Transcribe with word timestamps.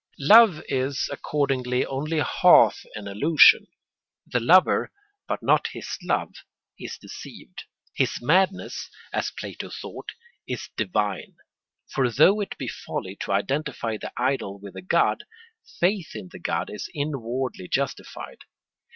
]Love 0.19 0.63
is 0.67 1.07
accordingly 1.11 1.85
only 1.85 2.17
half 2.21 2.87
an 2.95 3.07
illusion; 3.07 3.67
the 4.25 4.39
lover, 4.39 4.91
but 5.27 5.43
not 5.43 5.67
his 5.67 5.95
love, 6.01 6.33
is 6.79 6.97
deceived. 6.97 7.65
His 7.93 8.19
madness, 8.19 8.89
as 9.13 9.29
Plato 9.29 9.69
taught, 9.69 10.13
is 10.47 10.69
divine; 10.75 11.35
for 11.87 12.09
though 12.09 12.41
it 12.41 12.57
be 12.57 12.67
folly 12.67 13.15
to 13.17 13.31
identify 13.31 13.95
the 13.97 14.11
idol 14.17 14.57
with 14.59 14.73
the 14.73 14.81
god, 14.81 15.23
faith 15.79 16.15
in 16.15 16.29
the 16.29 16.39
god 16.39 16.71
is 16.71 16.89
inwardly 16.95 17.67
justified. 17.67 18.39